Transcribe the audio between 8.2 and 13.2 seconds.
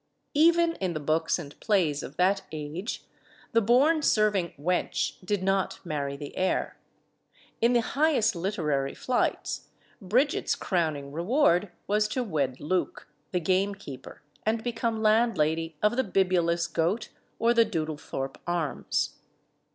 literary flights, Bridget's crowning reward was to wed Luke,